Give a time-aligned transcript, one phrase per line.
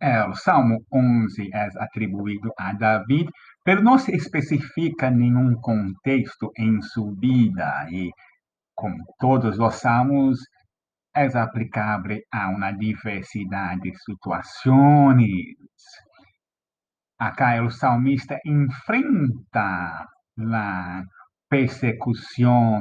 [0.00, 3.28] É, o Salmo 11 é atribuído a David,
[3.66, 8.10] mas não se especifica nenhum contexto em sua vida e,
[8.74, 10.38] como todos os salmos,
[11.14, 15.26] é aplicável a uma diversidade de situações.
[17.18, 20.06] Acá o salmista enfrenta
[20.38, 21.02] a
[21.48, 22.80] persecução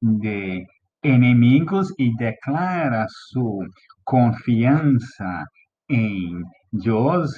[0.00, 0.64] de
[1.04, 3.66] inimigos e declara sua
[4.04, 5.44] confiança
[5.92, 7.30] em Deus,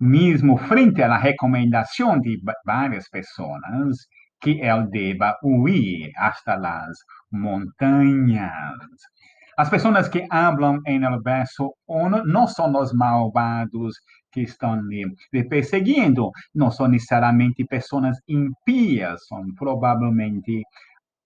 [0.00, 4.08] mesmo frente à recomendação de várias pessoas
[4.40, 6.96] que ele deva huir hasta as
[7.30, 8.52] montanhas.
[9.56, 13.96] As pessoas que falam em el verso 1 não são os malvados
[14.30, 20.62] que estão lhe perseguindo, não são necessariamente pessoas impias, são provavelmente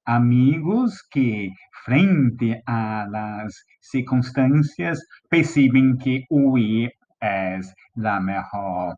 [0.06, 1.50] amigos que,
[1.84, 4.98] frente às circunstâncias,
[5.28, 6.90] percebem que huir
[7.22, 7.58] é
[8.04, 8.94] a melhor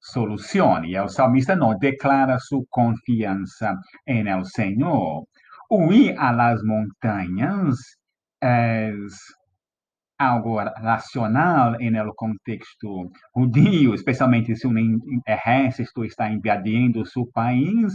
[0.00, 0.84] solução.
[0.84, 3.74] E o salmista não declara sua confiança
[4.06, 5.24] em el Senhor.
[5.70, 7.76] Huir às montanhas
[8.42, 8.92] é
[10.18, 14.74] algo racional no contexto judío, especialmente se um
[15.26, 17.92] exército está invadindo seu país,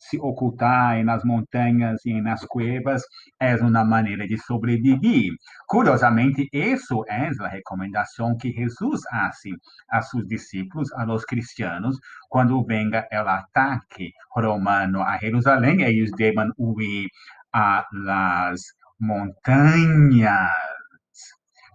[0.00, 3.02] se ocultar nas montanhas e nas cuevas
[3.38, 5.30] é uma maneira de sobreviver.
[5.66, 9.50] Curiosamente, isso é a recomendação que Jesus hace
[9.90, 16.50] a seus discípulos, a los cristianos, quando venga o ataque romano a Jerusalém, eles devem
[16.56, 17.08] huir
[17.52, 18.60] a las
[18.98, 20.50] montanhas.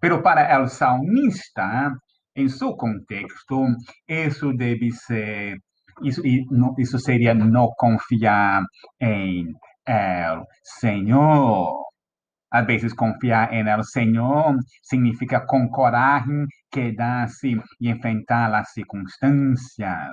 [0.02, 1.92] Pero para o salmista,
[2.36, 3.66] em seu contexto,
[4.08, 5.58] isso deve ser
[6.04, 6.22] isso,
[6.78, 8.64] isso seria não confiar
[9.00, 9.54] em
[9.86, 11.86] el Senhor.
[12.52, 20.10] Às vezes, confiar em el Senhor significa com coragem quedar-se e enfrentar as circunstâncias.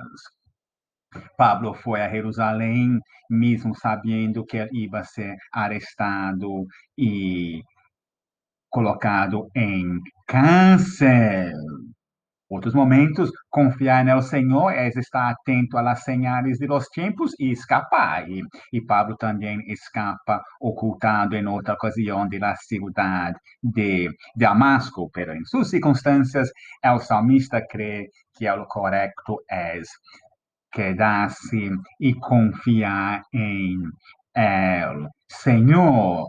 [1.37, 6.65] Pablo foi a Jerusalém, mesmo sabendo que ia ser arrestado
[6.97, 7.61] e
[8.69, 11.53] colocado em cárcere.
[12.53, 18.29] Outros momentos, confiar no Senhor é estar atento às señales de los tempos e escapar.
[18.29, 25.09] E, e Pablo também escapa, ocultado em outra ocasião de la cidade de Damasco.
[25.11, 26.51] Pero em suas circunstâncias,
[26.85, 29.81] o salmista crê que o correto é
[30.71, 33.79] quedar-se e confiar em
[34.35, 36.27] El Senhor.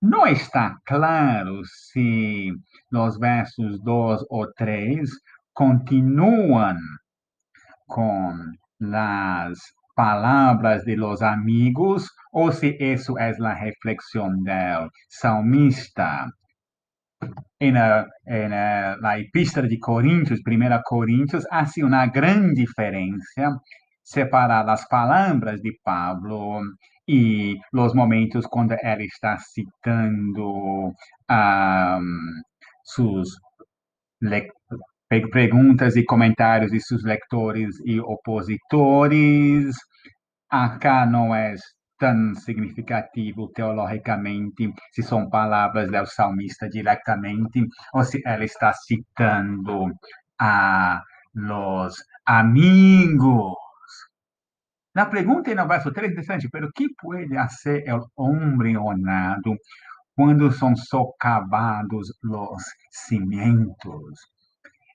[0.00, 2.52] Não está claro se
[2.92, 5.10] nos versos 2 ou 3
[5.56, 6.76] continuam
[7.88, 8.34] com
[8.92, 9.58] as
[9.96, 16.26] palavras de los amigos ou se isso é a reflexão do salmista.
[17.58, 18.50] La, en
[19.00, 23.58] la epístola de Coríntios, 1 Coríntios, há uma grande diferença
[24.04, 26.60] separar as palavras de Pablo
[27.08, 30.92] e os momentos quando ele está citando
[31.30, 32.42] um,
[32.84, 33.30] suas
[35.08, 39.74] perguntas e comentários de seus leitores e opositores.
[40.50, 41.54] Acá não é
[41.98, 49.92] tão significativo teologicamente se são palavras do salmista diretamente ou se ele está citando
[50.38, 51.00] a
[51.34, 51.94] los
[52.26, 53.56] amigos.
[54.94, 59.54] La pergunta no verso 3 é interessante, pero que pode fazer o homem honrado
[60.14, 64.35] quando são socavados os cimientos?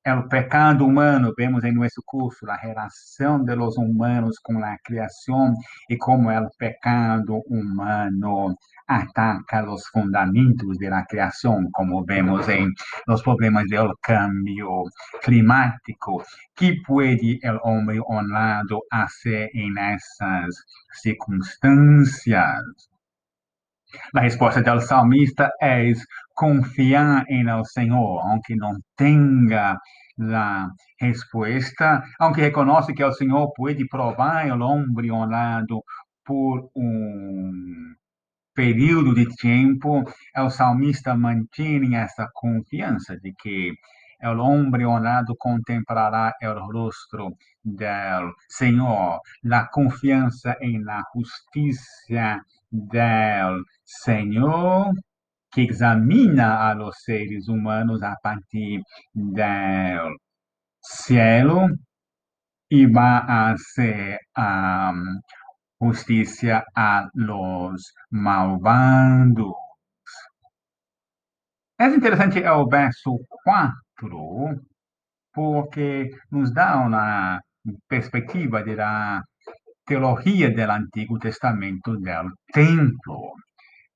[0.08, 5.54] O pecado humano, vemos em nosso curso a relação de los humanos com a criação
[5.90, 8.56] e como o pecado humano
[8.88, 12.68] ataca os fundamentos da criação, como vemos em
[13.08, 14.86] os problemas do cambio
[15.24, 16.24] climático.
[16.56, 20.56] que pode o homem honrado fazer em essas
[20.94, 22.92] circunstâncias?
[24.16, 25.92] A resposta do salmista é
[26.42, 29.78] confiar em el Senhor, aunque não tenha
[30.20, 30.70] a
[31.00, 35.84] resposta, aunque reconhece que o Senhor pode provar o homem honrado
[36.26, 37.94] por um
[38.56, 40.04] período de tempo,
[40.36, 43.74] o salmista mantém essa confiança de que
[44.24, 49.20] o homem honrado contemplará o rosto do Senhor,
[49.52, 54.92] a confiança em la justiça do Senhor
[55.52, 58.82] que examina a los seres humanos a partir
[59.14, 60.18] del
[60.82, 61.68] cielo
[62.70, 65.22] y va a hacer um,
[65.80, 69.54] justicia a los malvados.
[71.78, 74.62] É interessante o verso 4,
[75.34, 77.42] porque nos dá uma
[77.88, 79.24] perspectiva da
[79.86, 83.34] teologia do Antigo Testamento do templo.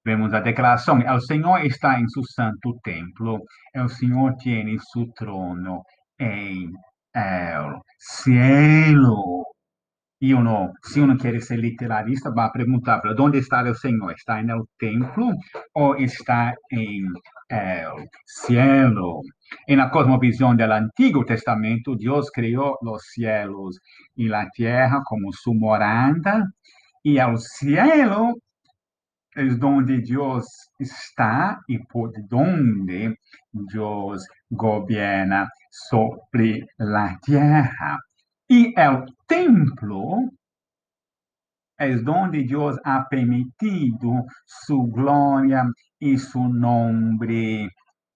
[0.05, 3.41] Vemos a declaração: o Senhor está em seu santo templo,
[3.75, 5.81] o Senhor tem seu trono
[6.19, 6.71] em
[7.15, 9.43] el cielo.
[10.21, 14.13] E uno, se uno quer ser literalista, vai perguntar para onde está o Senhor?
[14.13, 15.31] Está no templo
[15.73, 17.03] ou está em
[17.49, 19.21] el cielo?
[19.67, 23.79] En la cosmovisión del Antiguo Testamento, Dios creó los cielos
[24.15, 26.43] y la tierra como su morada,
[27.03, 28.35] y el cielo
[29.35, 30.47] es donde Dios
[30.79, 33.17] está y por donde
[33.51, 37.99] Dios gobierna sobre la tierra.
[38.47, 40.29] Y el templo
[41.77, 45.65] es donde Dios ha permitido su gloria
[45.99, 47.69] y su nombre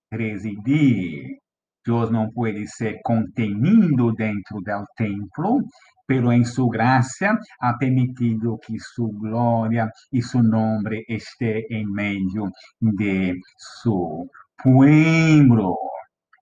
[0.09, 1.39] residir.
[1.85, 5.59] Deus não pode ser contenido dentro do templo,
[6.09, 12.49] pero em sua graça ha permitido que sua glória e seu nome esteja em meio
[12.81, 13.39] de
[13.83, 14.27] seu
[14.63, 15.77] pueblo.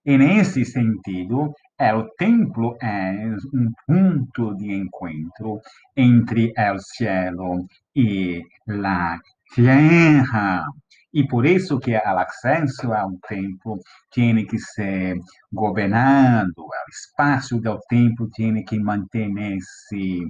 [0.06, 5.60] En esse sentido, o templo é um ponto de encontro
[5.94, 9.18] entre o cielo e a
[9.54, 10.64] terra.
[11.12, 13.78] E por isso que o acesso ao templo
[14.12, 15.16] tem que ser
[15.52, 20.20] governado, o espaço do templo tem que manter-se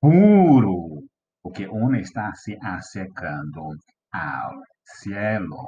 [0.00, 1.04] puro,
[1.42, 3.76] porque um está se acercando
[4.12, 4.52] ao
[4.84, 5.64] cielo.